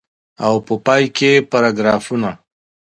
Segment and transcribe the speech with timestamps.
[0.45, 2.31] او په پای کي پاراګرافونه.